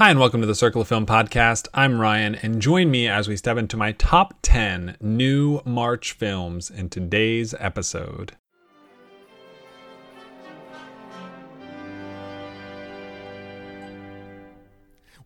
[0.00, 1.68] Hi, and welcome to the Circle of Film podcast.
[1.74, 6.70] I'm Ryan, and join me as we step into my top 10 new March films
[6.70, 8.32] in today's episode.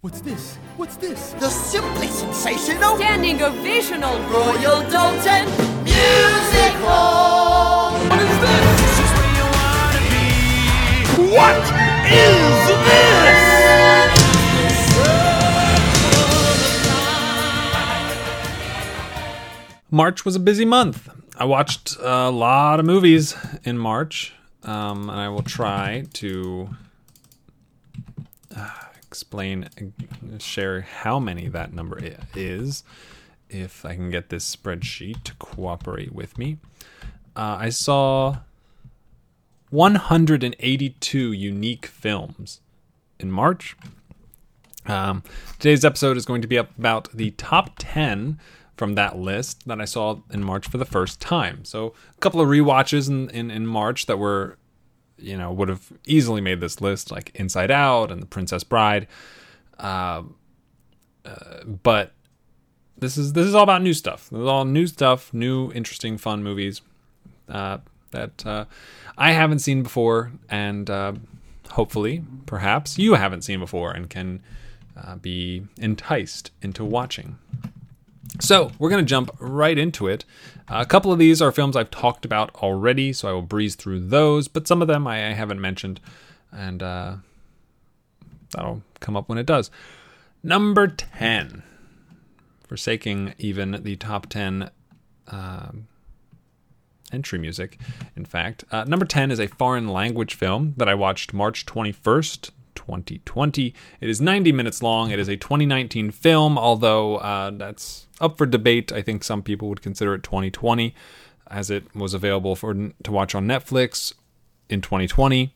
[0.00, 0.56] What's this?
[0.76, 1.34] What's this?
[1.34, 5.44] The simply sensational Standing ovational Royal Dalton
[5.84, 7.92] Music Hall!
[8.08, 8.74] What is this?
[11.30, 11.62] What
[12.10, 13.03] is this?
[19.94, 21.08] March was a busy month.
[21.38, 24.32] I watched a lot of movies in March,
[24.64, 26.70] um, and I will try to
[28.56, 28.70] uh,
[29.06, 29.68] explain,
[30.40, 32.00] share how many that number
[32.34, 32.82] is,
[33.48, 36.58] if I can get this spreadsheet to cooperate with me.
[37.36, 38.38] Uh, I saw
[39.70, 42.60] 182 unique films
[43.20, 43.76] in March.
[44.86, 45.22] Um,
[45.60, 48.40] today's episode is going to be about the top 10
[48.76, 51.64] from that list that I saw in March for the first time.
[51.64, 54.58] So a couple of rewatches in, in, in March that were,
[55.16, 59.06] you know, would have easily made this list, like Inside Out and The Princess Bride.
[59.78, 60.22] Uh,
[61.24, 62.12] uh, but
[62.98, 64.28] this is this is all about new stuff.
[64.30, 66.80] This is all new stuff, new interesting, fun movies
[67.48, 67.78] uh,
[68.10, 68.64] that uh,
[69.16, 71.14] I haven't seen before, and uh,
[71.70, 74.42] hopefully, perhaps you haven't seen before and can
[74.96, 77.38] uh, be enticed into watching.
[78.40, 80.24] So, we're going to jump right into it.
[80.68, 84.00] a couple of these are films I've talked about already, so I will breeze through
[84.08, 86.00] those, but some of them I, I haven't mentioned,
[86.50, 87.16] and uh,
[88.50, 89.70] that'll come up when it does.
[90.42, 91.62] Number 10,
[92.66, 94.70] forsaking even the top 10
[95.28, 95.86] um,
[97.12, 97.78] entry music,
[98.16, 98.64] in fact.
[98.70, 103.74] Uh, number 10 is a foreign language film that I watched March 21st, 2020.
[104.00, 105.10] It is 90 minutes long.
[105.10, 108.92] It is a 2019 film, although uh, that's up for debate.
[108.92, 110.94] I think some people would consider it 2020
[111.50, 114.12] as it was available for to watch on Netflix
[114.68, 115.54] in 2020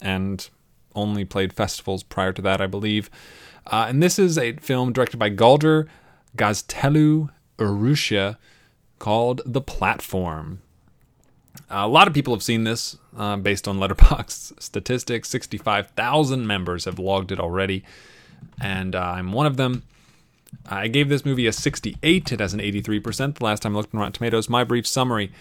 [0.00, 0.48] and
[0.94, 3.10] only played festivals prior to that, I believe.
[3.66, 5.86] Uh, and this is a film directed by Galder
[6.36, 8.36] Gaztelu Urusha
[8.98, 10.62] called The Platform.
[11.70, 15.28] A lot of people have seen this uh, based on Letterboxd statistics.
[15.28, 17.84] 65,000 members have logged it already,
[18.60, 19.84] and uh, I'm one of them.
[20.66, 22.32] I gave this movie a 68.
[22.32, 23.36] It has an 83%.
[23.36, 25.32] The last time I looked on Rotten Tomatoes, my brief summary.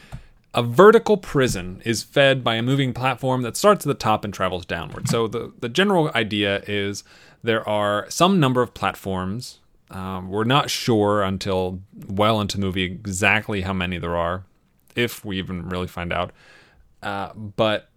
[0.53, 4.33] A vertical prison is fed by a moving platform that starts at the top and
[4.33, 5.07] travels downward.
[5.07, 7.03] So the, the general idea is
[7.43, 9.59] there are some number of platforms.
[9.91, 14.43] Um, we're not sure until well into the movie exactly how many there are,
[14.95, 16.31] if we even really find out.
[17.01, 17.89] Uh, but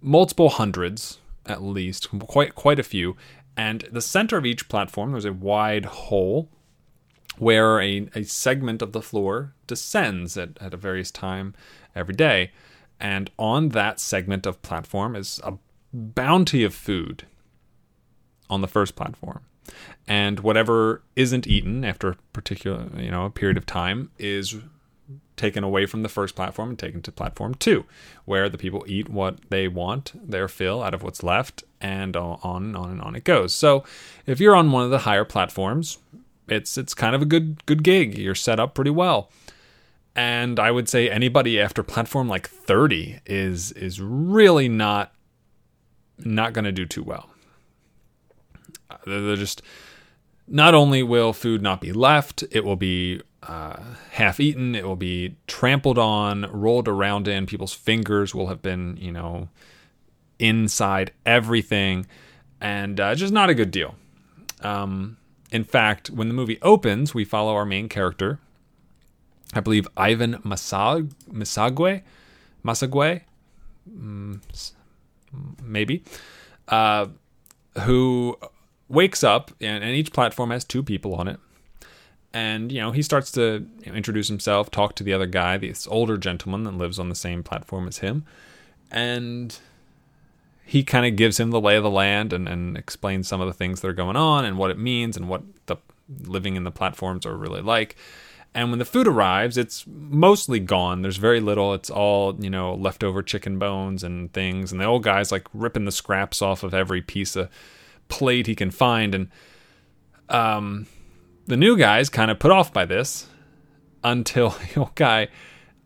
[0.00, 3.16] multiple hundreds at least, quite quite a few.
[3.56, 6.48] And the center of each platform, there's a wide hole
[7.38, 11.54] where a, a segment of the floor descends at, at a various time
[11.94, 12.52] every day.
[13.00, 15.54] And on that segment of platform is a
[15.92, 17.26] bounty of food
[18.48, 19.44] on the first platform.
[20.06, 24.56] And whatever isn't eaten after a particular, you know, a period of time is
[25.36, 27.84] taken away from the first platform and taken to platform two,
[28.24, 32.38] where the people eat what they want, their fill out of what's left, and on
[32.42, 33.52] and on and on it goes.
[33.52, 33.84] So,
[34.26, 35.98] if you're on one of the higher platforms,
[36.48, 38.16] it's it's kind of a good good gig.
[38.16, 39.30] You're set up pretty well,
[40.14, 45.12] and I would say anybody after platform like 30 is is really not
[46.18, 47.30] not going to do too well.
[48.90, 49.62] Uh, They're they're just
[50.46, 53.76] not only will food not be left, it will be uh,
[54.12, 57.46] half eaten, it will be trampled on, rolled around in.
[57.46, 59.48] People's fingers will have been, you know,
[60.38, 62.06] inside everything,
[62.60, 63.94] and uh, just not a good deal.
[64.62, 65.18] Um,
[65.52, 68.38] in fact, when the movie opens, we follow our main character,
[69.52, 73.22] I believe Ivan Masag Massagué,
[73.88, 74.40] mm,
[75.62, 76.02] maybe,
[76.68, 77.06] uh,
[77.82, 78.38] who
[78.88, 81.38] wakes up, and, and each platform has two people on it.
[82.34, 85.56] And you know he starts to you know, introduce himself, talk to the other guy,
[85.56, 88.26] this older gentleman that lives on the same platform as him,
[88.90, 89.56] and
[90.66, 93.46] he kind of gives him the lay of the land and, and explains some of
[93.46, 95.76] the things that are going on and what it means and what the
[96.22, 97.96] living in the platforms are really like.
[98.54, 101.02] And when the food arrives, it's mostly gone.
[101.02, 101.74] There's very little.
[101.74, 104.70] It's all, you know, leftover chicken bones and things.
[104.70, 107.50] And the old guy's like ripping the scraps off of every piece of
[108.08, 109.14] plate he can find.
[109.14, 109.28] And
[110.28, 110.86] um,
[111.46, 113.26] the new guy's kind of put off by this
[114.02, 115.28] until the old guy,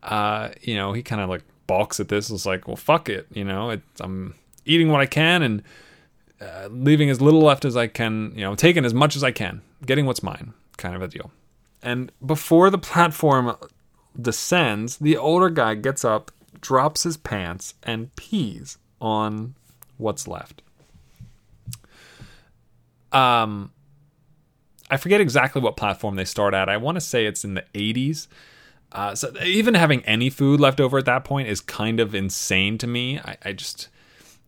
[0.03, 2.29] uh, you know, he kind of like balks at this.
[2.29, 3.27] It's like, well, fuck it.
[3.33, 4.35] You know, it, I'm
[4.65, 5.63] eating what I can and
[6.41, 9.31] uh, leaving as little left as I can, you know, taking as much as I
[9.31, 11.31] can, getting what's mine, kind of a deal.
[11.81, 13.55] And before the platform
[14.19, 19.55] descends, the older guy gets up, drops his pants, and pees on
[19.97, 20.61] what's left.
[23.11, 23.71] Um,
[24.89, 26.69] I forget exactly what platform they start at.
[26.69, 28.27] I want to say it's in the 80s.
[28.91, 32.77] Uh, so even having any food left over at that point is kind of insane
[32.79, 33.19] to me.
[33.19, 33.87] I, I just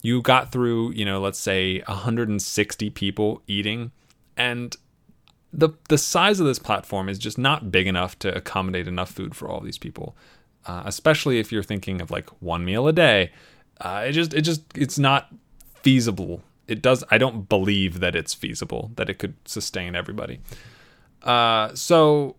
[0.02, 3.92] you got through, you know, let's say 160 people eating,
[4.36, 4.76] and
[5.54, 9.36] the the size of this platform is just not big enough to accommodate enough food
[9.36, 10.16] for all these people.
[10.66, 13.32] Uh, especially if you're thinking of like one meal a day,
[13.80, 15.32] uh, it just it just it's not
[15.82, 16.42] feasible.
[16.72, 17.04] It does.
[17.12, 20.40] I don't believe that it's feasible that it could sustain everybody.
[21.22, 22.38] Uh, so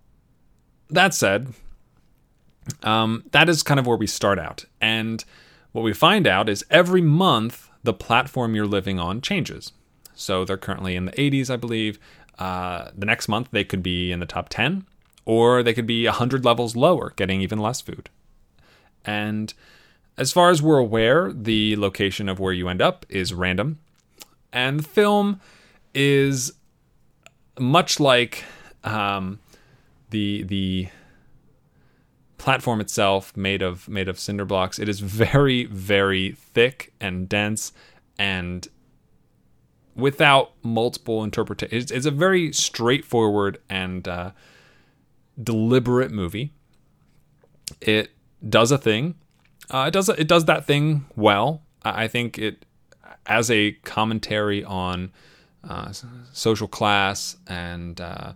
[0.88, 1.52] that said,
[2.82, 4.64] um, that is kind of where we start out.
[4.80, 5.22] And
[5.72, 9.72] what we find out is every month the platform you're living on changes.
[10.14, 11.98] So they're currently in the 80s, I believe.
[12.38, 14.86] Uh, the next month they could be in the top 10,
[15.26, 18.08] or they could be 100 levels lower, getting even less food.
[19.04, 19.52] And
[20.16, 23.78] as far as we're aware, the location of where you end up is random.
[24.52, 25.40] And the film
[25.94, 26.52] is
[27.58, 28.44] much like
[28.84, 29.38] um,
[30.10, 30.88] the the
[32.38, 34.78] platform itself made of made of cinder blocks.
[34.78, 37.72] It is very very thick and dense
[38.18, 38.68] and
[39.94, 44.32] without multiple interpretations it's, a very straightforward and uh,
[45.40, 46.52] deliberate movie.
[47.80, 48.10] It
[48.48, 49.14] does a thing.
[49.70, 51.62] Uh, it does it does that thing well.
[51.84, 52.64] I think it
[53.26, 55.12] as a commentary on
[55.68, 55.92] uh,
[56.32, 58.32] social class and uh,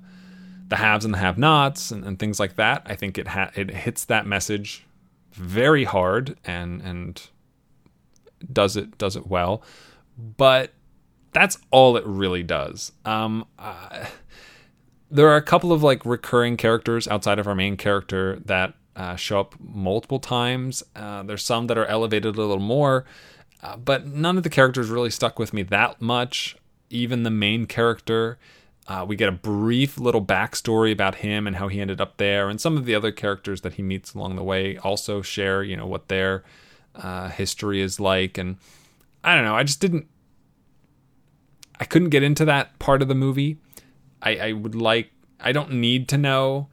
[0.68, 2.82] the haves and the have-nots and, and things like that.
[2.86, 4.84] I think it ha- it hits that message
[5.32, 7.28] very hard and and
[8.52, 9.62] does it does it well.
[10.18, 10.72] But
[11.32, 12.92] that's all it really does.
[13.04, 14.06] Um, uh,
[15.10, 19.16] there are a couple of like recurring characters outside of our main character that uh,
[19.16, 20.82] show up multiple times.
[20.94, 23.04] Uh, there's some that are elevated a little more,
[23.62, 26.56] uh, but none of the characters really stuck with me that much.
[26.88, 28.38] Even the main character,
[28.86, 32.48] uh, we get a brief little backstory about him and how he ended up there,
[32.48, 35.76] and some of the other characters that he meets along the way also share, you
[35.76, 36.44] know, what their
[36.94, 38.38] uh, history is like.
[38.38, 38.56] And
[39.24, 40.06] I don't know, I just didn't,
[41.80, 43.58] I couldn't get into that part of the movie.
[44.22, 45.10] I, I would like,
[45.40, 46.68] I don't need to know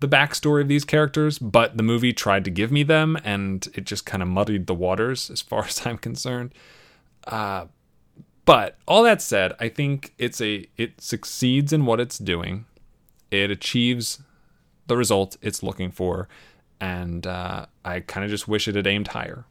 [0.00, 3.84] the backstory of these characters, but the movie tried to give me them, and it
[3.84, 6.54] just kind of muddied the waters as far as I'm concerned.
[7.26, 7.66] Uh,
[8.46, 12.64] but all that said, I think it's a it succeeds in what it's doing.
[13.30, 14.22] It achieves
[14.86, 16.28] the result it's looking for,
[16.80, 19.44] and uh, I kind of just wish it had aimed higher,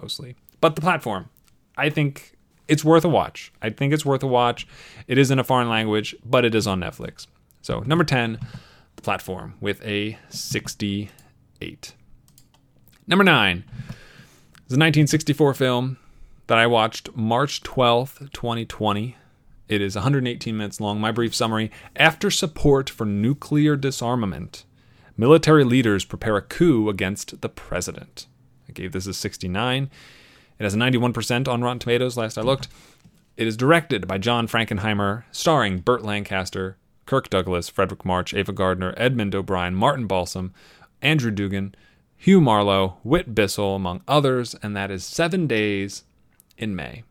[0.00, 0.34] mostly.
[0.60, 1.30] But the platform,
[1.76, 2.36] I think
[2.68, 3.52] it's worth a watch.
[3.62, 4.66] I think it's worth a watch.
[5.06, 7.28] It is in a foreign language, but it is on Netflix.
[7.62, 8.38] So number ten,
[9.02, 11.94] platform with a sixty-eight.
[13.06, 13.64] Number nine
[14.66, 15.96] is a 1964 film
[16.48, 19.16] that I watched March 12th, 2020.
[19.68, 21.00] It is 118 minutes long.
[21.00, 24.64] My brief summary After support for nuclear disarmament,
[25.16, 28.26] military leaders prepare a coup against the president.
[28.68, 29.90] I gave this a 69.
[30.58, 32.68] It has a 91% on Rotten Tomatoes, last I looked.
[33.36, 38.92] It is directed by John Frankenheimer, starring Burt Lancaster, Kirk Douglas, Fredric March, Ava Gardner,
[38.96, 40.52] Edmund O'Brien, Martin Balsam,
[41.00, 41.74] Andrew Duggan,
[42.16, 46.04] Hugh Marlowe, Whit Bissell, among others, and that is Seven Days
[46.58, 47.04] in May.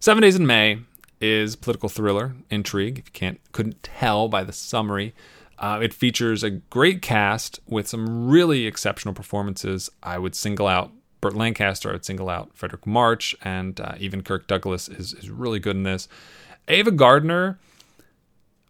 [0.00, 0.80] Seven Days in May
[1.20, 2.98] is political thriller intrigue.
[2.98, 5.14] If you can't couldn't tell by the summary,
[5.58, 9.90] uh, it features a great cast with some really exceptional performances.
[10.02, 11.88] I would single out Burt Lancaster.
[11.88, 15.76] I would single out Fredric March, and uh, even Kirk Douglas is is really good
[15.76, 16.08] in this.
[16.68, 17.58] Ava Gardner,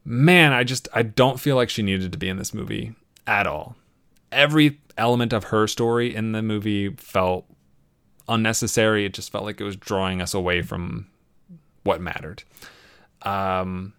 [0.09, 2.95] man, I just I don't feel like she needed to be in this movie
[3.27, 3.77] at all.
[4.33, 7.45] Every element of her story in the movie felt
[8.27, 9.05] unnecessary.
[9.05, 11.07] It just felt like it was drawing us away from
[11.83, 12.43] what mattered.
[13.23, 13.93] Um,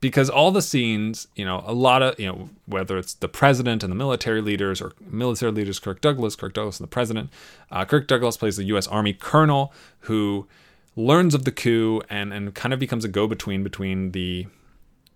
[0.00, 3.82] because all the scenes, you know, a lot of, you know, whether it's the president
[3.82, 7.30] and the military leaders or military leaders, Kirk Douglas, Kirk Douglas and the president,
[7.70, 8.86] uh, Kirk Douglas plays the U.S.
[8.86, 10.46] Army colonel who
[10.94, 14.46] learns of the coup and, and kind of becomes a go between between the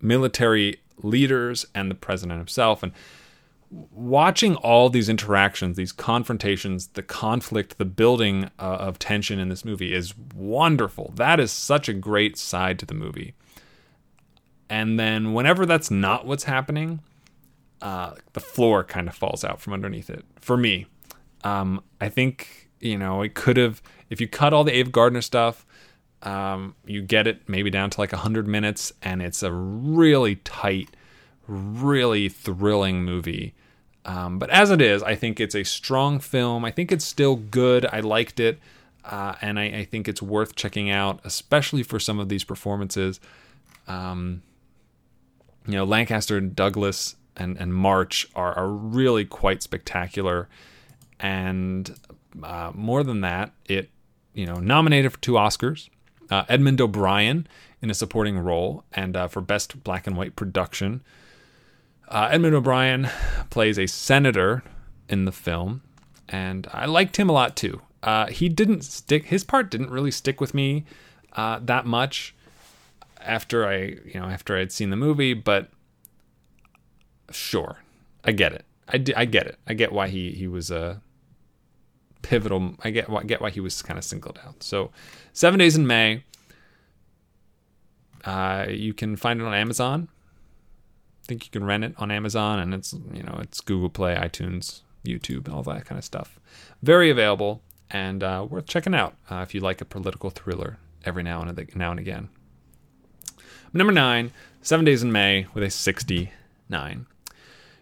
[0.03, 2.83] military leaders and the president himself.
[2.83, 2.91] And
[3.91, 9.65] watching all these interactions, these confrontations, the conflict, the building uh, of tension in this
[9.65, 11.13] movie is wonderful.
[11.15, 13.33] That is such a great side to the movie.
[14.69, 16.99] And then whenever that's not what's happening,
[17.81, 20.87] uh, the floor kind of falls out from underneath it for me.
[21.43, 25.21] Um, I think you know it could have if you cut all the Ava Gardner
[25.21, 25.65] stuff.
[26.23, 30.89] Um, you get it maybe down to like 100 minutes, and it's a really tight,
[31.47, 33.53] really thrilling movie.
[34.05, 36.65] Um, but as it is, I think it's a strong film.
[36.65, 37.85] I think it's still good.
[37.85, 38.59] I liked it.
[39.05, 43.19] Uh, and I, I, think it's worth checking out, especially for some of these performances.
[43.85, 44.43] Um,
[45.67, 50.47] you know, Lancaster and Douglas and, and March are, are really quite spectacular.
[51.19, 51.93] And
[52.41, 53.89] uh, more than that, it,
[54.33, 55.89] you know, nominated for two Oscars.
[56.29, 57.47] Uh, Edmund O'Brien
[57.81, 61.03] in a supporting role and uh, for Best Black and White Production.
[62.07, 63.09] Uh, Edmund O'Brien
[63.49, 64.63] plays a senator
[65.09, 65.81] in the film,
[66.29, 67.81] and I liked him a lot too.
[68.01, 70.85] Uh, he didn't stick; his part didn't really stick with me
[71.33, 72.35] uh, that much
[73.19, 75.33] after I, you know, after I'd seen the movie.
[75.33, 75.69] But
[77.31, 77.77] sure,
[78.23, 78.65] I get it.
[78.87, 79.57] I, I get it.
[79.67, 81.01] I get why he he was a
[82.23, 82.75] pivotal.
[82.83, 84.63] I get I get why he was kind of singled out.
[84.63, 84.89] So,
[85.31, 86.23] Seven Days in May.
[88.25, 90.07] Uh, you can find it on Amazon.
[91.23, 94.15] I think you can rent it on Amazon, and it's you know it's Google Play,
[94.15, 96.39] iTunes, YouTube, all that kind of stuff.
[96.81, 97.61] Very available
[97.93, 101.75] and uh, worth checking out uh, if you like a political thriller every now and
[101.75, 102.29] now and again.
[103.71, 107.05] Number nine, Seven Days in May with a 69.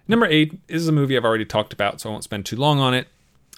[0.08, 2.80] Number eight is a movie I've already talked about, so I won't spend too long
[2.80, 3.08] on it.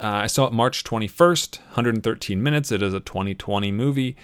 [0.03, 2.73] Uh, I saw it March 21st, 113 minutes.
[2.73, 4.17] It is a 2020 movie.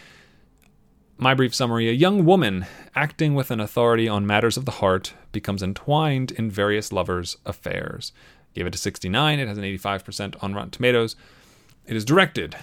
[1.18, 5.14] My brief summary a young woman acting with an authority on matters of the heart
[5.32, 8.12] becomes entwined in various lovers' affairs.
[8.54, 9.40] Gave it a 69.
[9.40, 11.16] It has an 85% on Rotten Tomatoes.
[11.86, 12.58] It is directed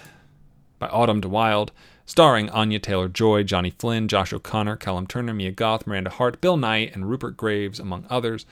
[0.77, 1.71] by Autumn de Wilde,
[2.05, 6.55] starring Anya Taylor Joy, Johnny Flynn, Josh O'Connor, Callum Turner, Mia Goth, Miranda Hart, Bill
[6.55, 8.45] Nighy, and Rupert Graves, among others.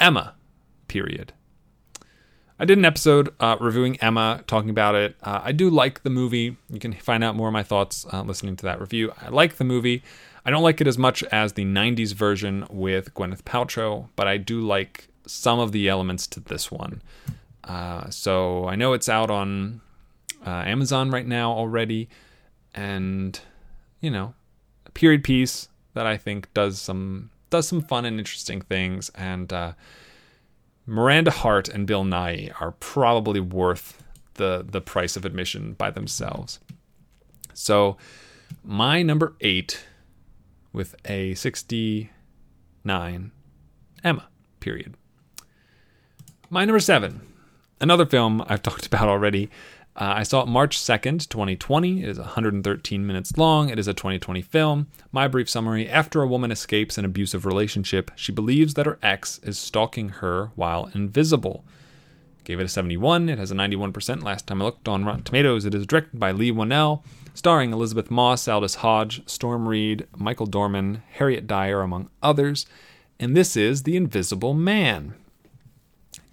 [0.00, 0.36] Emma,
[0.88, 1.34] period.
[2.60, 5.16] I did an episode uh, reviewing Emma, talking about it.
[5.22, 6.58] Uh, I do like the movie.
[6.68, 9.14] You can find out more of my thoughts uh, listening to that review.
[9.18, 10.02] I like the movie.
[10.44, 14.36] I don't like it as much as the 90s version with Gwyneth Paltrow, but I
[14.36, 17.00] do like some of the elements to this one.
[17.64, 19.80] Uh, so I know it's out on
[20.46, 22.10] uh, Amazon right now already,
[22.74, 23.40] and
[24.02, 24.34] you know,
[24.84, 29.50] a period piece that I think does some does some fun and interesting things, and
[29.50, 29.72] uh,
[30.86, 34.02] Miranda Hart and Bill Nighy are probably worth
[34.34, 36.58] the the price of admission by themselves.
[37.52, 37.96] So,
[38.64, 39.84] my number eight
[40.72, 43.32] with a 69,
[44.04, 44.28] Emma,
[44.60, 44.94] period.
[46.48, 47.20] My number seven,
[47.80, 49.50] another film I've talked about already.
[50.00, 52.02] Uh, I saw it March 2nd, 2020.
[52.02, 53.68] It is 113 minutes long.
[53.68, 54.86] It is a 2020 film.
[55.12, 59.40] My brief summary After a woman escapes an abusive relationship, she believes that her ex
[59.42, 61.66] is stalking her while invisible.
[62.44, 63.28] Gave it a 71.
[63.28, 65.66] It has a 91% last time I looked on Rotten Tomatoes.
[65.66, 67.04] It is directed by Leigh Whannell,
[67.34, 72.64] starring Elisabeth Moss, Aldis Hodge, Storm Reid, Michael Dorman, Harriet Dyer, among others.
[73.18, 75.12] And this is The Invisible Man.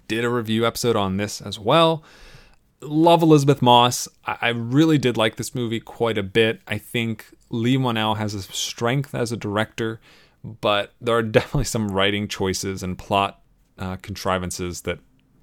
[0.08, 2.02] Did a review episode on this as well
[2.80, 4.08] love Elisabeth Moss.
[4.24, 6.60] I, really did like this movie quite a bit.
[6.66, 10.00] I think Leigh Whannell has a strength as a director,
[10.44, 13.40] but there are definitely some writing choices and plot
[13.78, 15.00] uh, contrivances that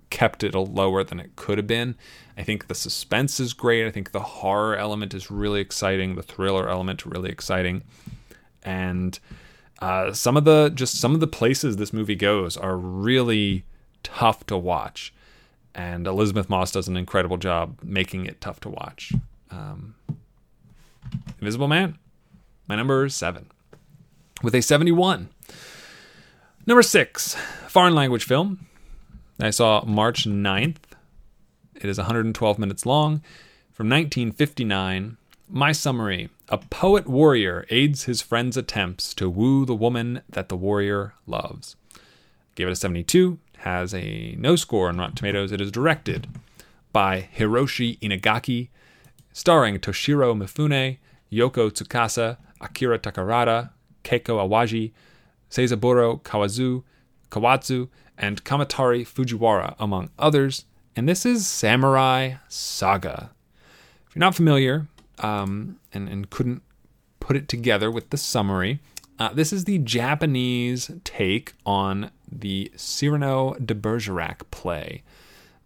[0.10, 1.96] kept it a lower than it could have been.
[2.38, 3.86] I think the suspense is great.
[3.86, 6.16] I think the horror element is really exciting.
[6.16, 7.84] The thriller element really exciting,
[8.64, 9.18] and
[9.82, 13.66] uh, some of the just some of the places this movie goes are really
[14.04, 15.14] tough to watch
[15.76, 19.14] and Elisabeth Moss does an incredible job making it tough to watch.
[19.52, 19.96] Um,
[21.40, 21.98] Invisible Man,
[22.68, 23.48] my number seven,
[24.42, 25.30] with a 71.
[26.66, 27.36] Number six,
[27.68, 28.66] foreign language film.
[29.40, 30.78] I saw March 9th.
[31.76, 33.22] It is 112 minutes long.
[33.72, 35.18] From 1959,
[35.50, 40.56] my summary A poet warrior aids his friend's attempts to woo the woman that the
[40.56, 41.76] warrior loves.
[42.56, 45.52] Gave it a 72 has a no score on Rotten Tomatoes.
[45.52, 46.28] It is directed
[46.94, 48.70] by Hiroshi Inagaki,
[49.34, 51.00] starring Toshiro Mifune,
[51.32, 53.72] Yoko Tsukasa, Akira Takarada,
[54.04, 54.92] Keiko Awaji,
[55.50, 56.84] Seizaburo Kawazu,
[57.32, 60.66] Kawatsu, and Kamatari Fujiwara, among others.
[60.96, 63.32] And this is Samurai Saga.
[64.08, 64.88] If you're not familiar
[65.20, 66.62] um, and, and couldn't
[67.20, 68.80] put it together with the summary,
[69.18, 75.04] uh, this is the Japanese take on the Cyrano de Bergerac play.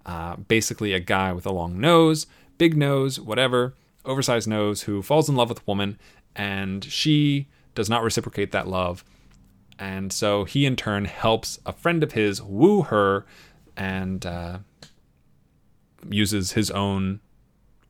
[0.05, 2.25] Uh, basically, a guy with a long nose,
[2.57, 3.73] big nose, whatever,
[4.05, 5.99] oversized nose, who falls in love with a woman,
[6.35, 9.03] and she does not reciprocate that love.
[9.77, 13.25] And so he, in turn, helps a friend of his woo her
[13.77, 14.59] and uh,
[16.09, 17.21] uses his own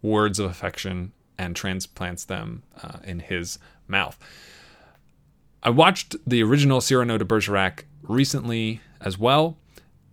[0.02, 4.18] words of affection and transplants them uh, in his mouth.
[5.64, 9.58] I watched the original Cyrano de Bergerac recently as well.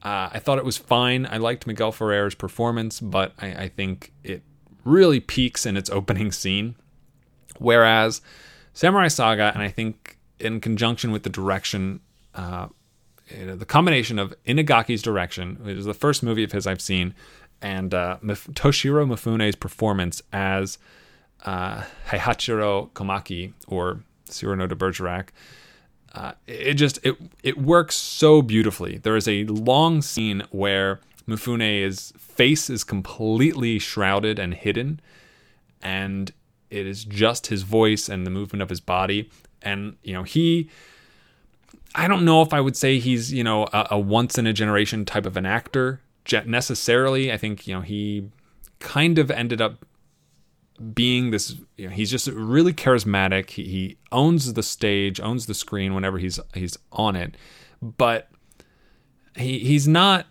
[0.03, 1.27] Uh, I thought it was fine.
[1.27, 4.43] I liked Miguel Ferrer's performance, but I, I think it
[4.85, 6.77] really peaks in its opening scene.
[7.59, 8.21] Whereas
[8.73, 12.01] Samurai Saga, and I think in conjunction with the direction,
[12.35, 12.69] uh,
[13.31, 17.15] the combination of Inagaki's direction, it is the first movie of his I've seen,
[17.61, 20.79] and uh, Toshiro Mifune's performance as
[21.45, 25.33] uh, Heihachiro Komaki or Cyrano de Bergerac.
[26.17, 28.97] Uh, it just it it works so beautifully.
[28.97, 35.01] There is a long scene where Mifune's face is completely shrouded and hidden,
[35.83, 36.33] and
[36.71, 39.31] it is just his voice and the movement of his body.
[39.61, 40.71] And you know he,
[41.95, 44.55] I don't know if I would say he's you know a, a once in a
[44.55, 46.01] generation type of an actor
[46.47, 47.31] necessarily.
[47.31, 48.31] I think you know he
[48.79, 49.85] kind of ended up
[50.95, 53.51] being this you know, he's just really charismatic.
[53.51, 57.37] He, he owns the stage owns the screen whenever he's he's on it.
[57.83, 58.29] But
[59.37, 60.27] he he's not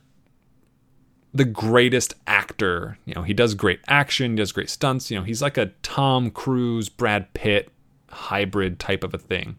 [1.33, 2.97] the greatest actor.
[3.05, 5.09] You know he does great action he does great stunts.
[5.11, 7.69] You know he's like a tom cruise brad pitt
[8.09, 9.57] hybrid type of a thing.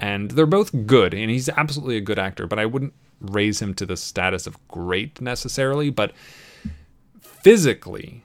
[0.00, 3.74] And they're both good and he's absolutely a good actor but i wouldn't raise him
[3.74, 6.12] to the status of great necessarily but
[7.20, 8.22] physically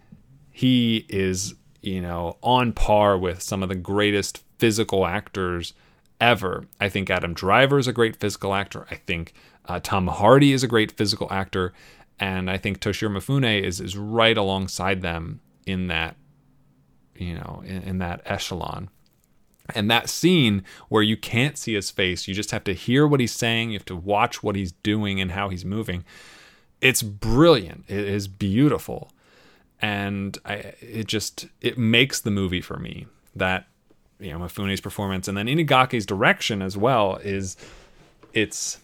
[0.51, 5.73] he is you know, on par with some of the greatest physical actors
[6.19, 6.65] ever.
[6.79, 8.87] I think Adam Driver is a great physical actor.
[8.89, 9.33] I think
[9.65, 11.73] uh, Tom Hardy is a great physical actor,
[12.17, 16.15] and I think Toshiro Mifune is is right alongside them in that,
[17.15, 18.89] you know, in, in that echelon.
[19.75, 23.19] And that scene where you can't see his face, you just have to hear what
[23.19, 26.03] he's saying, you have to watch what he's doing and how he's moving.
[26.81, 27.85] It's brilliant.
[27.87, 29.12] It is beautiful
[29.83, 33.67] and I it just it makes the movie for me that
[34.17, 37.57] you know Mifune's performance and then Inagaki's direction as well is
[38.31, 38.79] it's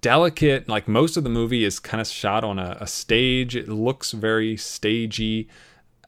[0.00, 0.68] delicate.
[0.68, 3.54] Like most of the movie is kind of shot on a, a stage.
[3.54, 5.48] It looks very stagey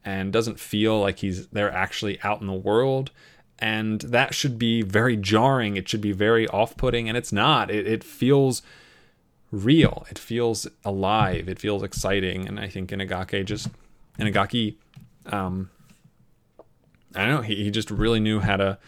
[0.04, 3.12] and doesn't feel like he's they're actually out in the world.
[3.60, 5.76] And that should be very jarring.
[5.76, 7.08] It should be very off-putting.
[7.08, 7.70] And it's not.
[7.70, 8.62] It, it feels
[9.52, 10.04] real.
[10.10, 11.48] It feels alive.
[11.48, 12.48] It feels exciting.
[12.48, 13.68] And i think inagaki just
[14.18, 14.76] Inagaki,
[15.26, 15.70] um,
[17.14, 18.78] I don't know, he, he just really knew how to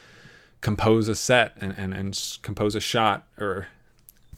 [0.60, 3.68] compose a set and, and, and compose a shot or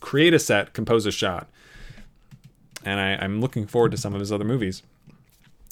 [0.00, 1.48] create a set, compose a shot.
[2.84, 4.82] And I, I'm looking forward to some of his other movies.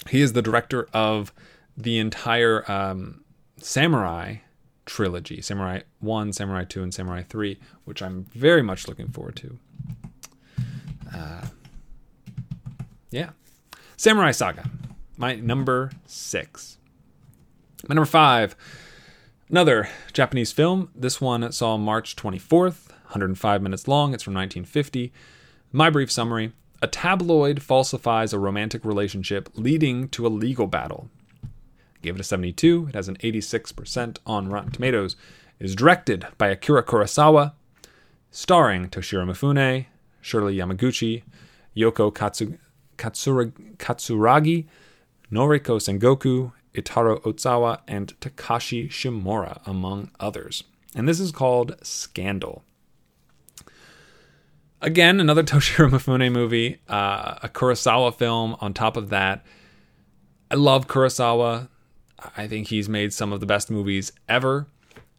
[0.09, 1.33] He is the director of
[1.77, 3.23] the entire um,
[3.57, 4.37] Samurai
[4.85, 9.57] trilogy Samurai 1, Samurai 2, and Samurai 3, which I'm very much looking forward to.
[11.13, 11.45] Uh,
[13.09, 13.31] yeah.
[13.97, 14.69] Samurai Saga
[15.17, 16.77] my number six.
[17.87, 18.55] My number five,
[19.49, 20.89] another Japanese film.
[20.95, 24.13] This one saw March 24th, 105 minutes long.
[24.13, 25.13] It's from 1950.
[25.71, 31.09] My brief summary A tabloid falsifies a romantic relationship, leading to a legal battle.
[32.01, 32.87] Give it a 72.
[32.89, 35.15] It has an 86% on Rotten Tomatoes.
[35.59, 37.53] It is directed by Akira Kurosawa,
[38.29, 39.85] starring Toshiro Mifune,
[40.21, 41.23] Shirley Yamaguchi,
[41.75, 42.57] Yoko Katsu,
[42.97, 44.65] Katsura, Katsuragi,
[45.31, 50.63] Noriko Sengoku, Itaro Otsawa, and Takashi Shimura, among others.
[50.95, 52.63] And this is called Scandal.
[54.81, 59.45] Again, another Toshiro Mifune movie, uh, a Kurosawa film on top of that.
[60.51, 61.69] I love Kurosawa.
[62.37, 64.67] I think he's made some of the best movies ever.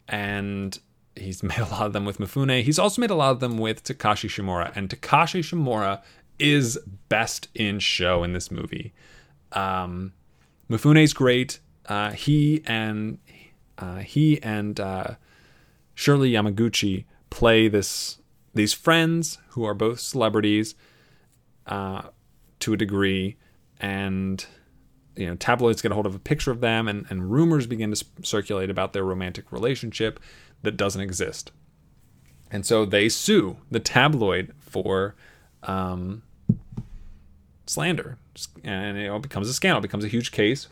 [0.09, 0.79] And
[1.17, 2.63] he's made a lot of them with Mifune.
[2.63, 4.73] He's also made a lot of them with Takashi Shimura.
[4.77, 6.03] And Takashi Shimura
[6.39, 8.93] is best in show in this movie.
[9.53, 10.13] Um,
[10.69, 11.61] Mifune's great.
[11.87, 13.19] Uh, he and
[13.79, 15.15] uh, he and uh,
[15.95, 18.19] Shirley Yamaguchi play this
[18.55, 20.75] these friends who are both celebrities
[21.67, 22.03] uh,
[22.61, 23.37] to a degree,
[23.79, 24.45] and
[25.15, 27.93] you know tabloids get a hold of a picture of them, and, and rumors begin
[27.93, 30.19] to circulate about their romantic relationship
[30.63, 31.53] that doesn't exist,
[32.51, 35.15] and so they sue the tabloid for
[35.63, 36.23] um,
[37.67, 38.19] slander,
[38.65, 40.69] and it becomes a scandal, becomes a huge case.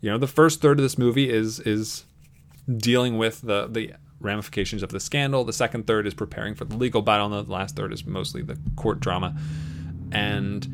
[0.00, 2.04] You know, the first third of this movie is is
[2.76, 5.44] dealing with the the ramifications of the scandal.
[5.44, 8.42] The second third is preparing for the legal battle, and the last third is mostly
[8.42, 9.36] the court drama.
[10.12, 10.66] And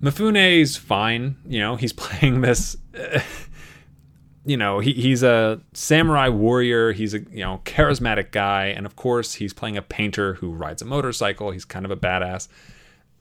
[0.00, 1.36] Mifune's fine.
[1.46, 2.76] You know, he's playing this.
[4.44, 6.92] you know, he, he's a samurai warrior.
[6.92, 10.82] He's a you know charismatic guy, and of course, he's playing a painter who rides
[10.82, 11.50] a motorcycle.
[11.50, 12.48] He's kind of a badass.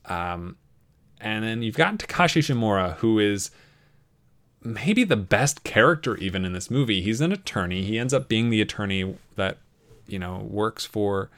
[0.06, 0.58] Um,
[1.26, 3.50] and then you've got Takashi Shimura, who is
[4.62, 7.02] maybe the best character even in this movie.
[7.02, 7.82] He's an attorney.
[7.82, 9.58] He ends up being the attorney that
[10.08, 11.32] you know works for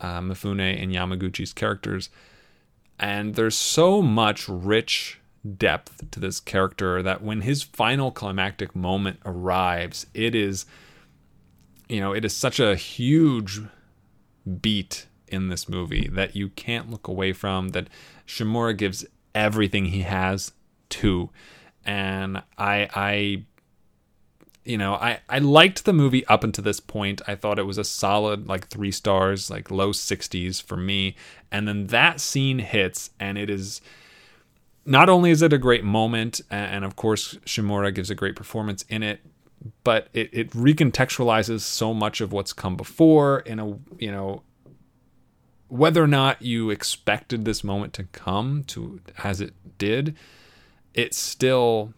[0.00, 2.10] uh, Mifune and Yamaguchi's characters,
[2.98, 5.18] and there's so much rich
[5.56, 10.66] depth to this character that when his final climactic moment arrives, it is
[11.88, 13.62] you know it is such a huge
[14.60, 17.88] beat in this movie that you can't look away from that
[18.26, 20.52] Shimura gives everything he has
[20.88, 21.30] to
[21.84, 23.44] and I I
[24.64, 27.20] you know, I I liked the movie up until this point.
[27.26, 31.16] I thought it was a solid like 3 stars, like low 60s for me.
[31.50, 33.80] And then that scene hits and it is
[34.84, 38.84] not only is it a great moment and of course Shimura gives a great performance
[38.88, 39.20] in it,
[39.84, 43.66] but it, it recontextualizes so much of what's come before in a
[43.98, 44.42] you know
[45.72, 50.14] whether or not you expected this moment to come to as it did
[50.92, 51.94] it still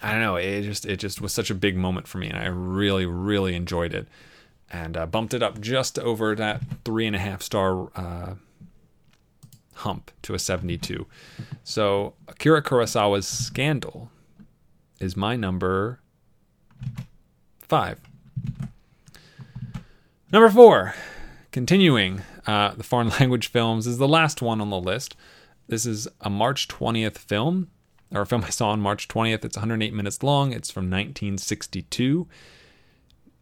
[0.00, 2.38] i don't know it just it just was such a big moment for me and
[2.38, 4.06] i really really enjoyed it.
[4.72, 8.34] And uh, bumped it up just over that three and a half star uh,
[9.74, 11.06] hump to a 72
[11.64, 14.12] so akira kurosawa's scandal
[15.00, 15.98] is my number
[17.62, 17.98] five.
[20.30, 20.94] Number four
[21.52, 25.16] continuing uh, the foreign language films is the last one on the list
[25.68, 27.68] this is a march 20th film
[28.12, 29.44] or a film I saw on March 20th.
[29.44, 30.52] It's 108 minutes long.
[30.52, 32.26] It's from 1962.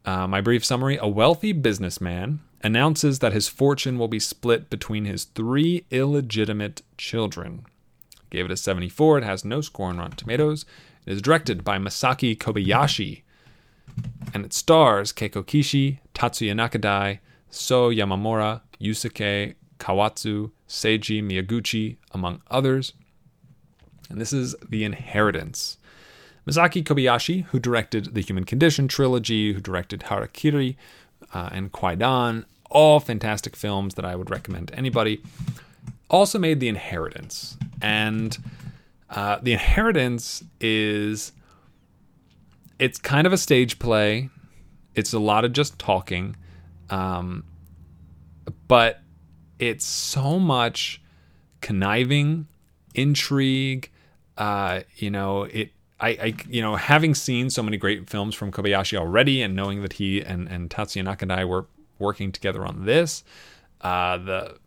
[0.05, 5.05] Uh, my brief summary A wealthy businessman announces that his fortune will be split between
[5.05, 7.65] his three illegitimate children.
[8.29, 9.19] Gave it a 74.
[9.19, 10.65] It has no score on Rotten Tomatoes.
[11.05, 13.23] It is directed by Masaki Kobayashi.
[14.33, 17.19] And it stars Keiko Kishi, Tatsuya Nakadai,
[17.49, 22.93] So Yamamura, Yusuke Kawatsu, Seiji Miyaguchi, among others
[24.09, 25.77] and this is The Inheritance.
[26.47, 30.75] Masaki Kobayashi, who directed the Human Condition trilogy, who directed Harakiri
[31.33, 35.21] uh, and Kwaidan, all fantastic films that I would recommend to anybody,
[36.09, 37.55] also made The Inheritance.
[37.81, 38.37] And
[39.09, 41.31] uh, The Inheritance is.
[42.79, 44.29] It's kind of a stage play.
[44.95, 46.37] It's a lot of just talking.
[46.89, 47.43] Um,
[48.67, 49.01] but
[49.59, 51.01] it's so much
[51.61, 52.47] conniving,
[52.95, 53.91] intrigue,
[54.37, 58.51] uh, you know, it I, I, you know, having seen so many great films from
[58.51, 63.23] Kobayashi already, and knowing that he and and Tatsuya Nakadai were working together on this,
[63.81, 64.57] uh, the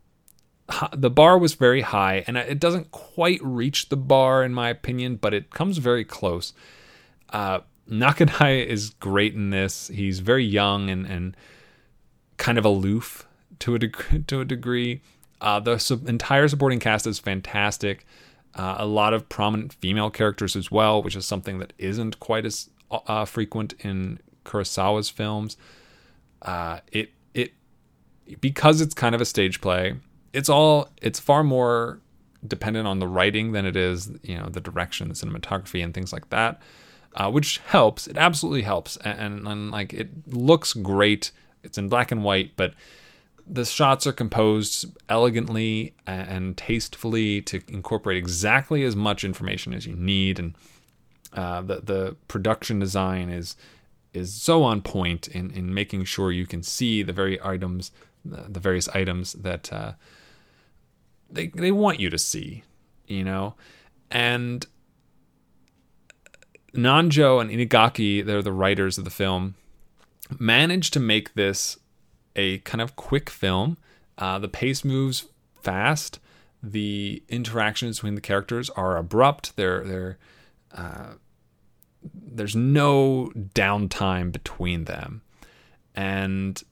[0.93, 5.17] the bar was very high, and it doesn't quite reach the bar in my opinion,
[5.17, 6.53] but it comes very close.
[7.31, 9.89] Uh, Nakadai is great in this.
[9.89, 11.37] He's very young and and
[12.43, 13.27] kind of aloof
[13.61, 14.25] to a degree.
[14.27, 15.01] To a degree,
[15.41, 18.05] uh, the entire supporting cast is fantastic.
[18.55, 22.45] Uh, a lot of prominent female characters as well, which is something that isn't quite
[22.45, 25.57] as uh, frequent in Kurosawa's films.
[26.43, 27.53] Uh, it it
[28.41, 29.95] because it's kind of a stage play.
[30.33, 32.01] It's all it's far more
[32.47, 36.13] dependent on the writing than it is you know the direction, the cinematography, and things
[36.13, 36.61] like that,
[37.15, 38.09] uh, which helps.
[38.09, 41.31] It absolutely helps, and, and, and like it looks great.
[41.63, 42.75] It's in black and white, but
[43.47, 49.97] the shots are composed elegantly and tastefully to incorporate exactly as much information as you
[49.97, 50.55] need, and
[51.33, 53.57] uh, the the production design is
[54.13, 57.91] is so on point in, in making sure you can see the very items,
[58.25, 59.93] the various items that uh,
[61.31, 62.63] they they want you to see,
[63.07, 63.55] you know,
[64.11, 64.67] and
[66.75, 69.55] Nanjo and Inagaki, they're the writers of the film,
[70.39, 71.79] managed to make this
[72.37, 73.77] a kind of quick film.
[74.19, 75.27] Uh, the pace moves
[75.61, 76.19] fast.
[76.63, 79.57] The interactions between the characters are abrupt.
[79.57, 80.19] They're they're
[80.73, 81.15] uh,
[82.15, 85.23] there's no downtime between them,
[85.95, 86.63] and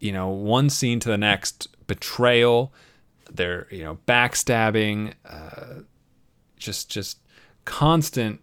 [0.00, 2.72] you know one scene to the next betrayal.
[3.30, 5.82] They're you know backstabbing, uh,
[6.58, 7.18] just just
[7.64, 8.40] constant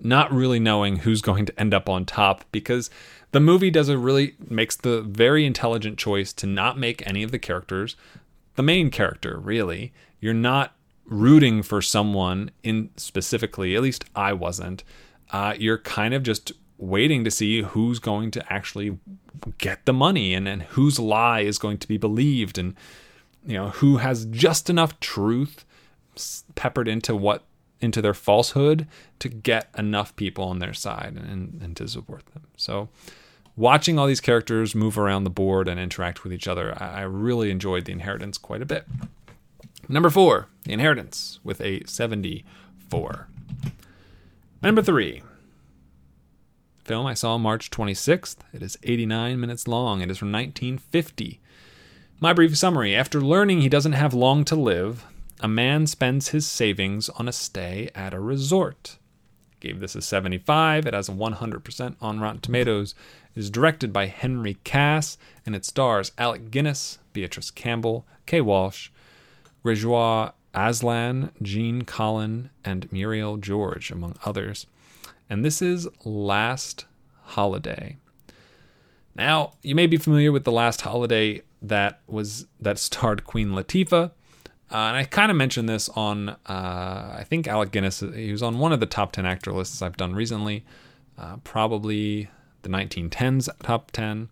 [0.00, 2.90] not really knowing who's going to end up on top because
[3.32, 7.30] the movie does a really makes the very intelligent choice to not make any of
[7.30, 7.96] the characters
[8.56, 9.92] the main character really.
[10.20, 10.74] You're not
[11.06, 14.84] rooting for someone in specifically at least i wasn't.
[15.30, 18.98] Uh, you're kind of just waiting to see who's going to actually
[19.58, 22.74] get the money and, and whose lie is going to be believed and
[23.44, 25.64] you know who has just enough truth
[26.54, 27.44] peppered into what
[27.84, 28.86] into their falsehood
[29.18, 32.88] to get enough people on their side and, and to support them so
[33.56, 37.50] watching all these characters move around the board and interact with each other, I, really
[37.50, 38.86] enjoyed The Inheritance quite a bit.
[39.88, 43.28] Number four, The Inheritance, with a 74.
[44.62, 45.22] Number three.
[46.84, 48.36] Film I saw March 26th.
[48.52, 50.00] It is 89 minutes long.
[50.00, 51.40] It is from 1950.
[52.20, 55.04] My brief summary After learning he doesn't have long to live,
[55.40, 58.98] a man spends his savings on a stay at a resort.
[59.60, 60.86] Gave this a 75.
[60.86, 62.94] It has a 100% on Rotten Tomatoes.
[63.34, 68.90] It is directed by Henry Cass and it stars Alec Guinness, Beatrice Campbell, Kay Walsh,
[69.64, 74.66] Grégoire Aslan, Jean Colin, and Muriel George, among others.
[75.28, 76.84] And this is Last
[77.22, 77.96] Holiday.
[79.16, 84.10] Now, you may be familiar with the Last Holiday that was that starred Queen Latifah.
[84.74, 88.42] Uh, and I kind of mentioned this on, uh, I think Alec Guinness, he was
[88.42, 90.64] on one of the top 10 actor lists I've done recently,
[91.16, 92.28] uh, probably
[92.62, 94.30] the 1910s top 10.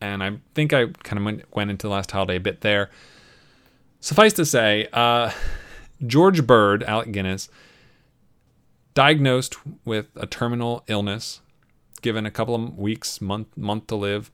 [0.00, 2.88] And I think I kind of went, went into the last holiday a bit there.
[4.00, 5.30] Suffice to say, uh,
[6.06, 7.50] George Bird, Alec Guinness,
[8.94, 11.42] diagnosed with a terminal illness,
[12.00, 14.30] given a couple of weeks, month, month to live.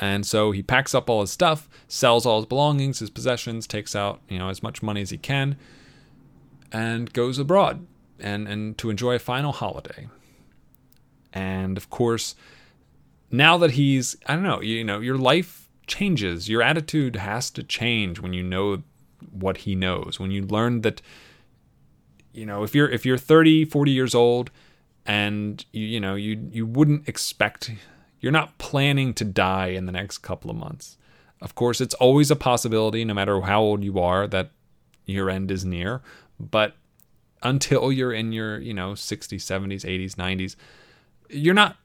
[0.00, 3.94] And so he packs up all his stuff, sells all his belongings, his possessions, takes
[3.94, 5.56] out, you know, as much money as he can,
[6.72, 7.86] and goes abroad
[8.18, 10.08] and, and to enjoy a final holiday.
[11.34, 12.34] And of course,
[13.30, 16.48] now that he's, I don't know, you know, your life changes.
[16.48, 18.82] Your attitude has to change when you know
[19.30, 20.18] what he knows.
[20.18, 21.02] When you learn that
[22.32, 24.50] you know, if you're if you're 30, 40 years old
[25.04, 27.72] and you you know, you you wouldn't expect
[28.20, 30.96] you're not planning to die in the next couple of months.
[31.40, 34.50] Of course, it's always a possibility no matter how old you are that
[35.06, 36.02] your end is near,
[36.38, 36.74] but
[37.42, 40.56] until you're in your, you know, 60s, 70s, 80s, 90s,
[41.30, 41.76] you're not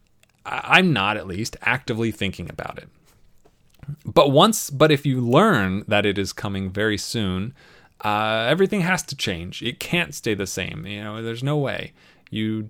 [0.45, 2.89] I'm not at least actively thinking about it.
[4.05, 7.53] But once, but if you learn that it is coming very soon,
[8.03, 9.61] uh, everything has to change.
[9.61, 10.85] It can't stay the same.
[10.85, 11.93] You know, there's no way.
[12.29, 12.69] You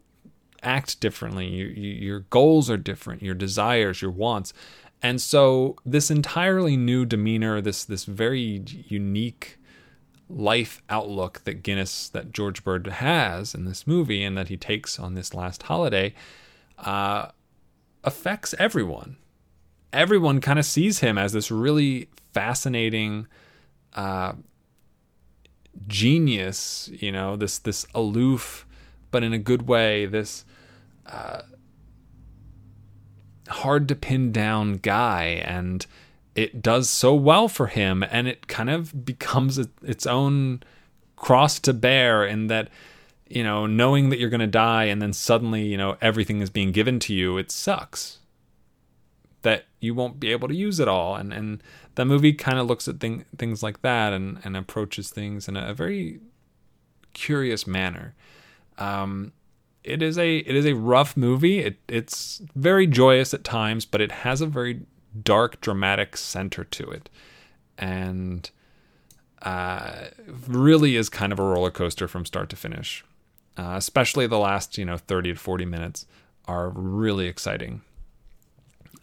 [0.63, 1.48] act differently.
[1.48, 3.22] You, you, your goals are different.
[3.22, 4.54] Your desires, your wants,
[5.02, 9.58] and so this entirely new demeanor, this this very unique
[10.28, 15.00] life outlook that Guinness, that George Bird has in this movie, and that he takes
[15.00, 16.13] on this last holiday,
[16.80, 17.28] uh,
[18.04, 19.18] affects everyone.
[19.94, 23.28] Everyone kind of sees him as this really fascinating.
[23.94, 24.34] Uh,
[25.88, 28.64] genius, you know, this this aloof,
[29.15, 30.43] but in a good way, this
[31.06, 31.43] uh,
[33.47, 35.86] hard to pin down guy, and
[36.36, 40.63] it does so well for him, and it kind of becomes a, its own
[41.15, 42.67] cross to bear in that
[43.30, 46.49] you know knowing that you're going to die and then suddenly you know everything is
[46.49, 48.19] being given to you it sucks
[49.43, 51.63] that you won't be able to use it all and and
[51.95, 55.56] the movie kind of looks at thing, things like that and, and approaches things in
[55.56, 56.19] a, a very
[57.15, 58.13] curious manner.
[58.78, 59.32] Um,
[59.84, 61.60] it is a it is a rough movie.
[61.60, 64.82] It it's very joyous at times, but it has a very
[65.24, 67.10] dark, dramatic center to it,
[67.78, 68.50] and
[69.44, 70.06] uh,
[70.48, 73.06] really is kind of a roller coaster from start to finish.
[73.58, 76.06] Uh, especially the last you know thirty to forty minutes
[76.48, 77.82] are really exciting.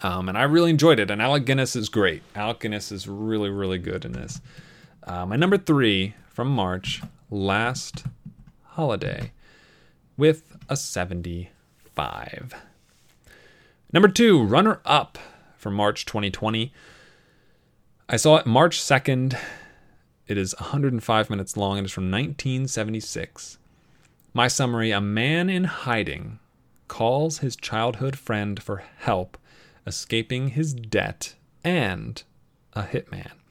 [0.02, 1.10] Um, and I really enjoyed it.
[1.10, 2.22] And Alec Guinness is great.
[2.34, 4.40] Alec Guinness is really, really good in this.
[5.04, 8.04] Uh, my number three from March, Last
[8.64, 9.32] Holiday,
[10.22, 12.54] with a 75.
[13.92, 15.18] Number two, Runner Up
[15.56, 16.72] from March 2020.
[18.08, 19.36] I saw it March 2nd.
[20.28, 21.78] It is 105 minutes long.
[21.78, 23.58] And It is from 1976.
[24.32, 26.38] My summary A man in hiding
[26.86, 29.36] calls his childhood friend for help
[29.88, 32.22] escaping his debt, and
[32.74, 33.41] a hitman.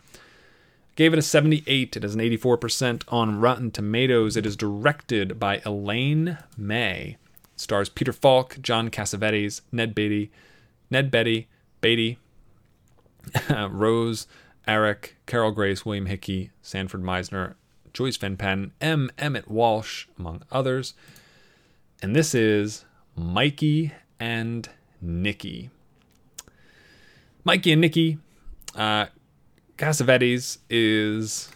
[0.95, 1.95] Gave it a 78.
[1.95, 4.35] It has an 84% on Rotten Tomatoes.
[4.35, 7.17] It is directed by Elaine May.
[7.53, 10.31] It stars Peter Falk, John Cassavetes, Ned Beatty,
[10.89, 11.47] Ned Betty,
[11.79, 12.19] Beatty,
[13.49, 14.27] Rose,
[14.67, 17.55] Arrick, Carol Grace, William Hickey, Sanford Meisner,
[17.93, 19.09] Joyce Van Patten, M.
[19.17, 20.93] Emmett Walsh, among others.
[22.01, 24.67] And this is Mikey and
[25.01, 25.69] Nicky.
[27.43, 28.17] Mikey and Nicky
[28.75, 29.07] uh,
[29.81, 31.49] Cassavetes is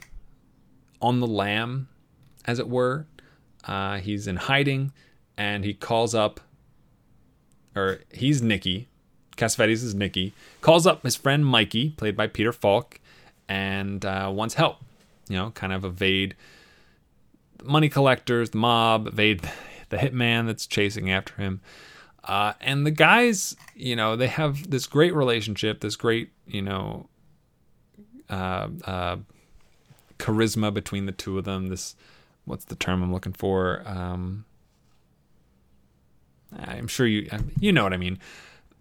[1.00, 1.88] on the lam,
[2.46, 3.06] as it were.
[3.66, 4.92] Uh, he's in hiding,
[5.38, 6.40] and he calls up,
[7.76, 8.88] or he's Nicky.
[9.38, 10.34] Cassavetes is Nicky.
[10.62, 13.00] Calls up his friend Mikey, played by Peter Falk,
[13.48, 14.78] and uh, wants help.
[15.30, 16.36] You know, kind of evade
[17.64, 19.42] money collectors, the mob, evade
[19.90, 21.62] the hitman that's chasing after him.
[22.24, 27.08] Uh, and the guys, you know, they have this great relationship, this great, you know,
[28.30, 29.18] uh, uh,
[30.20, 31.68] charisma between the two of them.
[31.68, 31.96] This,
[32.46, 33.84] what's the term I'm looking for?
[33.86, 34.46] Um,
[36.58, 38.20] I'm sure you you know what I mean.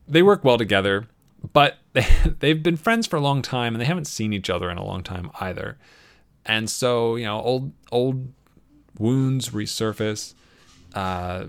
[0.07, 1.07] They work well together,
[1.53, 2.07] but they,
[2.41, 4.85] they've been friends for a long time and they haven't seen each other in a
[4.85, 5.77] long time either.
[6.47, 8.33] And so, you know, old old
[8.99, 10.35] wounds resurface.
[10.95, 11.47] Uh,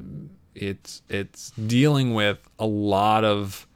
[0.56, 3.68] it's it's dealing with a lot of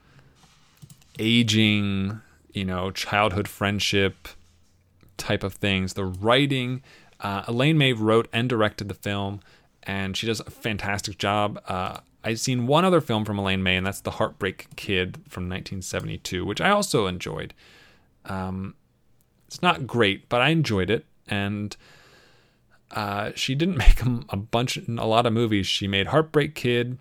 [1.19, 4.27] aging, you know, childhood friendship
[5.17, 5.93] type of things.
[5.93, 6.81] The writing,
[7.19, 9.41] uh, Elaine May wrote and directed the film,
[9.83, 11.62] and she does a fantastic job.
[11.67, 15.43] Uh, I've seen one other film from Elaine May, and that's The Heartbreak Kid from
[15.43, 17.53] 1972, which I also enjoyed.
[18.25, 18.75] Um,
[19.47, 21.75] it's not great, but I enjoyed it, and
[22.91, 25.67] uh, she didn't make a, bunch, a lot of movies.
[25.67, 26.97] She made Heartbreak Kid,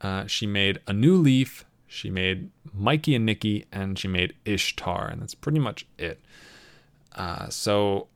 [0.00, 5.08] uh, she made A New Leaf, she made Mikey and Nicky, and she made Ishtar,
[5.08, 6.20] and that's pretty much it.
[7.16, 8.06] Uh, so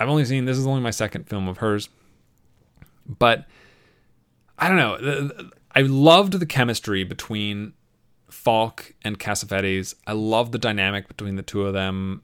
[0.00, 1.88] I've only seen this is only my second film of hers,
[3.06, 3.46] but
[4.58, 5.50] I don't know.
[5.76, 7.72] I loved the chemistry between
[8.28, 9.94] Falk and Cassavetes.
[10.04, 12.22] I loved the dynamic between the two of them.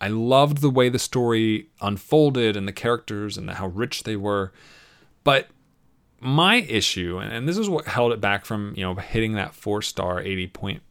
[0.00, 4.52] I loved the way the story unfolded and the characters and how rich they were.
[5.22, 5.46] But
[6.20, 9.82] my issue, and this is what held it back from you know hitting that four
[9.82, 10.82] star eighty point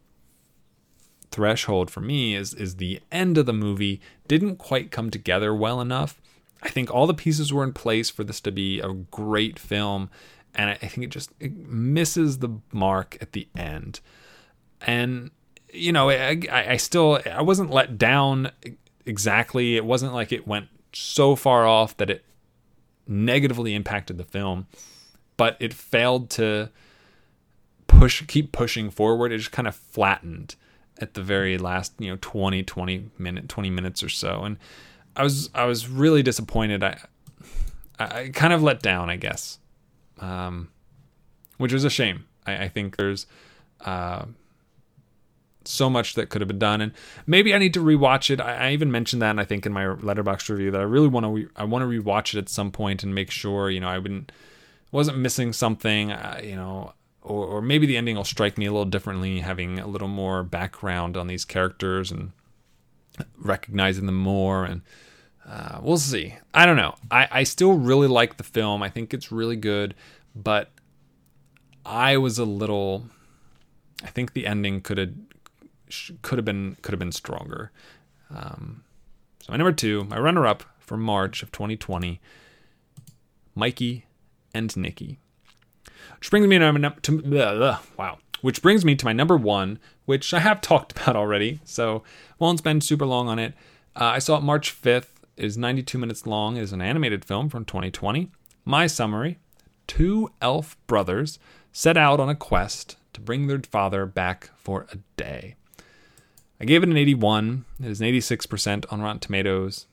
[1.31, 5.79] threshold for me, is is the end of the movie didn't quite come together well
[5.79, 6.19] enough.
[6.61, 10.09] I think all the pieces were in place for this to be a great film,
[10.55, 14.01] and I think it just it misses the mark at the end.
[14.81, 15.29] And
[15.71, 18.51] you know, I, I still I wasn't let down
[19.05, 19.75] exactly.
[19.77, 22.25] It wasn't like it went so far off that it
[23.07, 24.67] negatively impacted the film
[25.39, 26.69] but it failed to
[27.87, 29.31] push keep pushing forward.
[29.31, 30.57] It just kind of flattened
[30.99, 34.43] at the very last, you know, 20 20 minute 20 minutes or so.
[34.43, 34.57] And
[35.15, 36.83] I was I was really disappointed.
[36.83, 36.97] I
[37.97, 39.59] I kind of let down, I guess.
[40.19, 40.67] Um
[41.57, 42.25] which was a shame.
[42.45, 43.25] I, I think there's
[43.85, 44.25] uh
[45.63, 46.91] so much that could have been done and
[47.27, 49.73] maybe i need to rewatch it i, I even mentioned that and i think in
[49.73, 52.49] my Letterboxd review that i really want to re- i want to rewatch it at
[52.49, 54.31] some point and make sure you know i wouldn't
[54.91, 58.71] wasn't missing something, uh, you know, or, or maybe the ending will strike me a
[58.71, 62.31] little differently, having a little more background on these characters and
[63.37, 64.65] recognizing them more.
[64.65, 64.81] And
[65.47, 66.35] uh, we'll see.
[66.53, 66.95] I don't know.
[67.11, 68.81] I, I still really like the film.
[68.81, 69.95] I think it's really good,
[70.35, 70.71] but
[71.85, 73.05] I was a little.
[74.03, 75.13] I think the ending could have
[76.21, 77.71] could have been could have been stronger.
[78.29, 78.83] Um,
[79.41, 82.21] so my number two, my runner up for March of 2020,
[83.55, 84.05] Mikey
[84.53, 85.19] and Nicky.
[86.17, 88.19] Which brings me to, to uh, wow.
[88.41, 92.03] Which brings me to my number one, which I have talked about already, so
[92.39, 93.53] won't spend super long on it.
[93.95, 95.07] Uh, I saw it March 5th.
[95.37, 96.57] It is 92 minutes long.
[96.57, 98.31] It is an animated film from 2020.
[98.65, 99.39] My summary
[99.89, 101.39] Two elf brothers
[101.71, 105.55] set out on a quest to bring their father back for a day.
[106.61, 107.65] I gave it an 81.
[107.79, 109.87] It is an 86% on Rotten Tomatoes.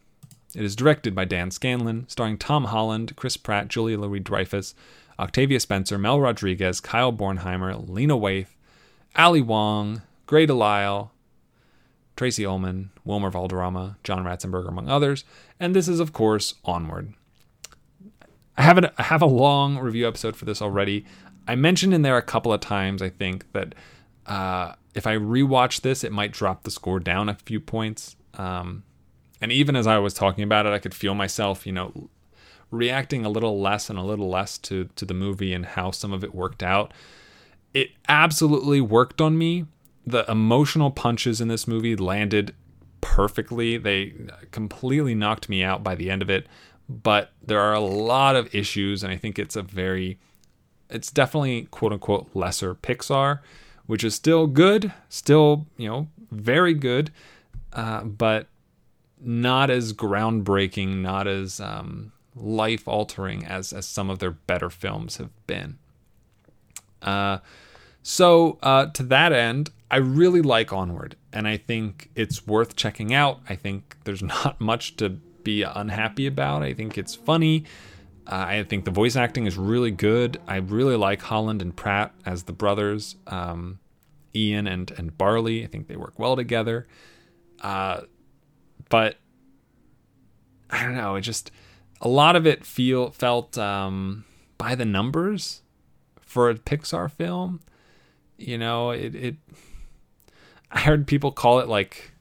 [0.57, 4.75] It is directed by Dan Scanlon, starring Tom Holland, Chris Pratt, Julia Louis Dreyfus,
[5.19, 8.49] Octavia Spencer, Mel Rodriguez, Kyle Bornheimer, Lena Waithe,
[9.15, 11.11] Ali Wong, Grey DeLisle,
[12.17, 15.27] Tracey Ullman, Wilmer Valderrama, John Ratzenberger, among others.
[15.61, 17.13] And this is, of course, Onward.
[18.57, 21.05] I have, a, I have a long review episode for this already.
[21.47, 23.75] I mentioned in there a couple of times, I think, that
[24.25, 28.17] uh, if I rewatch this, it might drop the score down a few points.
[28.33, 28.85] Um,
[29.41, 32.09] and even as I was talking about it, I could feel myself, you know,
[32.71, 36.13] reacting a little less and a little less to to the movie and how some
[36.13, 36.93] of it worked out.
[37.75, 39.67] It absolutely worked on me.
[40.07, 42.55] The emotional punches in this movie landed
[43.01, 43.77] perfectly.
[43.77, 44.15] They
[44.51, 46.47] completely knocked me out by the end of it.
[46.89, 50.19] But there are a lot of issues, and I think it's a very,
[50.89, 53.41] it's definitely quote unquote lesser Pixar,
[53.87, 57.11] which is still good, still, you know, very good.
[57.73, 58.47] Uh, but
[59.27, 65.17] not as groundbreaking, not as um, life altering as as some of their better films
[65.17, 65.79] have been.
[67.03, 67.39] Uh,
[68.03, 73.13] so uh, to that end, I really like Onward, and I think it's worth checking
[73.13, 73.41] out.
[73.49, 76.63] I think there's not much to be unhappy about.
[76.63, 77.65] I think it's funny.
[78.27, 80.41] Uh, I think the voice acting is really good.
[80.49, 83.81] I really like Holland and Pratt as the brothers, um,
[84.35, 85.65] Ian and and Barley.
[85.65, 86.87] I think they work well together.
[87.61, 88.03] Uh,
[88.89, 89.17] but
[90.71, 91.15] I don't know.
[91.17, 91.51] It just
[92.01, 94.25] a lot of it feel felt um,
[94.59, 95.63] by the numbers
[96.21, 97.61] for a Pixar film.
[98.37, 99.37] You know, it, it.
[100.71, 102.13] I heard people call it like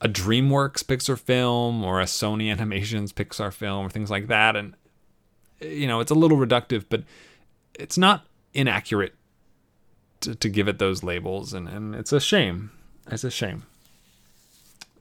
[0.00, 4.74] a DreamWorks Pixar film or a Sony Animations Pixar film or things like that, and
[5.60, 7.04] you know, it's a little reductive, but
[7.74, 9.14] it's not inaccurate
[10.20, 12.70] to, to give it those labels, and, and it's a shame.
[13.10, 13.64] It's a shame.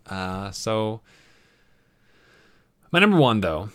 [0.07, 1.01] Uh, so,
[2.92, 3.70] my number one, though,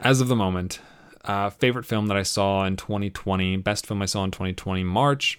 [0.00, 0.80] as of the moment,
[1.24, 5.38] uh, favorite film that I saw in 2020, best film I saw in 2020, March,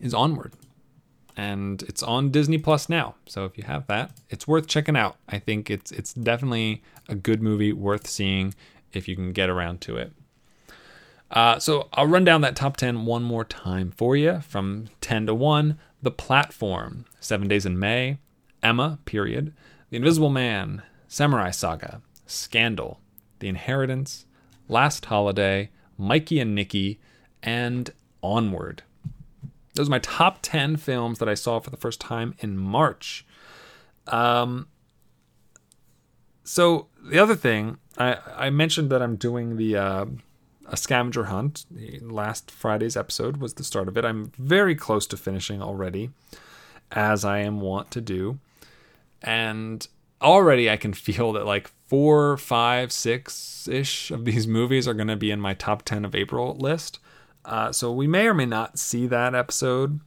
[0.00, 0.52] is Onward.
[1.36, 3.14] And it's on Disney Plus now.
[3.26, 5.16] So if you have that, it's worth checking out.
[5.28, 8.54] I think it's it's definitely a good movie worth seeing
[8.94, 10.12] if you can get around to it.
[11.30, 15.26] Uh, so I'll run down that top 10 one more time for you from 10
[15.26, 15.78] to 1.
[16.02, 18.18] The Platform, Seven Days in May,
[18.62, 19.52] Emma, period,
[19.90, 23.00] The Invisible Man, Samurai Saga, Scandal,
[23.38, 24.26] The Inheritance,
[24.68, 26.98] Last Holiday, Mikey and Nicky,
[27.42, 27.90] and
[28.22, 28.82] Onward.
[29.74, 33.26] Those are my top 10 films that I saw for the first time in March.
[34.06, 34.68] Um,
[36.44, 40.06] so the other thing, I, I mentioned that I'm doing the uh,
[40.68, 41.66] a scavenger hunt.
[42.00, 44.04] Last Friday's episode was the start of it.
[44.04, 46.10] I'm very close to finishing already,
[46.92, 48.38] as I am wont to do.
[49.22, 49.86] And
[50.26, 55.08] already I can feel that like four, five, six ish of these movies are going
[55.08, 56.98] to be in my top 10 of April list.
[57.44, 60.00] Uh, so we may or may not see that episode,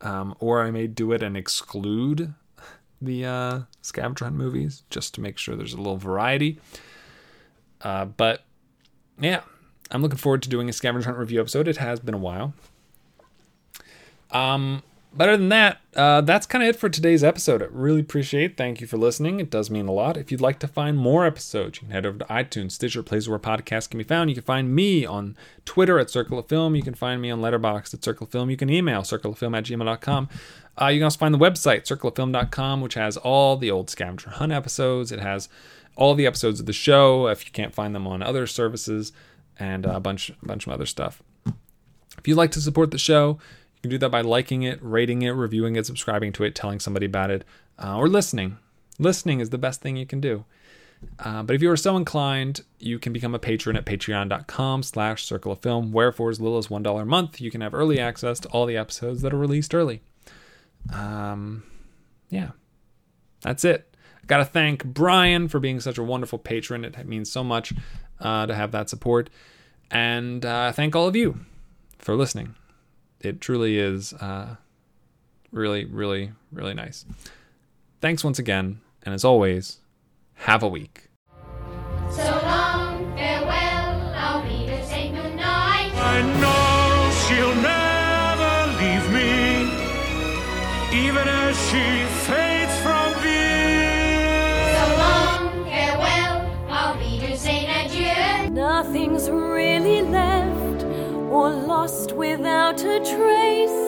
[0.00, 2.32] um, or I may do it and exclude
[3.00, 6.58] the uh, scavenger hunt movies just to make sure there's a little variety.
[7.82, 8.44] Uh, but
[9.20, 9.42] yeah,
[9.90, 11.68] I'm looking forward to doing a scavenger hunt review episode.
[11.68, 12.54] It has been a while.
[14.30, 14.82] Um,
[15.14, 17.62] but other than that, uh, that's kind of it for today's episode.
[17.62, 18.56] I really appreciate.
[18.56, 19.40] Thank you for listening.
[19.40, 20.16] It does mean a lot.
[20.16, 23.28] If you'd like to find more episodes, you can head over to iTunes, Stitcher, places
[23.28, 24.30] where podcasts can be found.
[24.30, 26.74] You can find me on Twitter at Circle of Film.
[26.74, 28.48] You can find me on Letterboxd at Circle of Film.
[28.48, 30.28] You can email circleoffilm at gmail.com.
[30.80, 34.52] Uh, you can also find the website circleoffilm.com, which has all the old Scavenger Hunt
[34.52, 35.12] episodes.
[35.12, 35.50] It has
[35.94, 39.12] all the episodes of the show if you can't find them on other services,
[39.58, 41.22] and a bunch, a bunch of other stuff.
[42.18, 43.38] If you'd like to support the show,
[43.82, 46.78] you can do that by liking it, rating it, reviewing it, subscribing to it, telling
[46.78, 47.44] somebody about it,
[47.82, 48.58] uh, or listening.
[49.00, 50.44] Listening is the best thing you can do.
[51.18, 55.24] Uh, but if you are so inclined, you can become a patron at patreon.com slash
[55.24, 57.98] circle of film, where for as little as $1 a month, you can have early
[57.98, 60.00] access to all the episodes that are released early.
[60.92, 61.64] Um,
[62.28, 62.50] yeah,
[63.40, 63.96] that's it.
[64.22, 66.84] I got to thank Brian for being such a wonderful patron.
[66.84, 67.72] It means so much
[68.20, 69.28] uh, to have that support.
[69.90, 71.40] And uh, thank all of you
[71.98, 72.54] for listening.
[73.22, 74.56] It truly is uh,
[75.52, 77.04] really, really, really nice.
[78.00, 78.80] Thanks once again.
[79.04, 79.78] And as always,
[80.34, 81.08] have a week.
[82.10, 85.92] So long, farewell, I'll be to say goodnight.
[85.94, 89.70] I know she'll never leave me,
[91.06, 93.86] even as she fades from view.
[94.74, 98.50] So long, farewell, I'll be to say adieu.
[98.50, 100.41] Nothing's really left
[101.42, 103.82] or lost without a trace.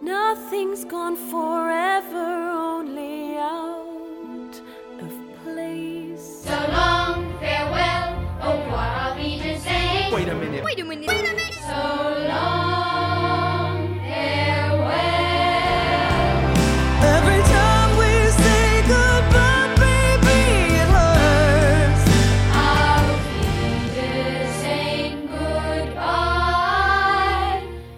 [0.00, 2.28] Nothing's gone forever,
[2.68, 4.54] only out
[5.04, 5.12] of
[5.44, 6.26] place.
[6.46, 8.10] So long, farewell,
[8.48, 10.08] oh what are we to say?
[10.10, 10.64] Wait a minute.
[10.64, 11.08] Wait a minute.
[11.08, 11.54] Wait a minute.
[11.68, 12.71] So long.